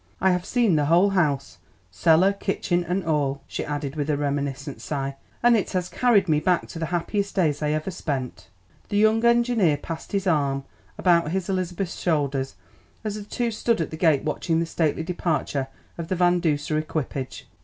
"I 0.19 0.31
have 0.31 0.45
seen 0.45 0.77
the 0.77 0.85
whole 0.85 1.11
house, 1.11 1.59
cellar, 1.91 2.33
kitchen 2.33 2.83
and 2.83 3.03
all," 3.05 3.43
she 3.45 3.63
added 3.63 3.95
with 3.95 4.09
a 4.09 4.17
reminiscent 4.17 4.81
sigh, 4.81 5.15
"and 5.43 5.55
it 5.55 5.73
has 5.73 5.89
carried 5.89 6.27
me 6.27 6.39
back 6.39 6.67
to 6.69 6.79
the 6.79 6.87
happiest 6.87 7.35
days 7.35 7.61
I 7.61 7.69
ever 7.73 7.91
spent." 7.91 8.49
The 8.89 8.97
young 8.97 9.23
engineer 9.23 9.77
passed 9.77 10.11
his 10.11 10.25
arm 10.25 10.63
about 10.97 11.29
his 11.29 11.49
Elizabeth's 11.49 11.99
shoulders 11.99 12.55
as 13.03 13.13
the 13.13 13.21
two 13.21 13.51
stood 13.51 13.79
at 13.79 13.91
the 13.91 13.95
gate 13.95 14.23
watching 14.23 14.59
the 14.59 14.65
stately 14.65 15.03
departure 15.03 15.67
of 15.99 16.07
the 16.07 16.15
Van 16.15 16.39
Duser 16.39 16.79
equipage. 16.79 17.47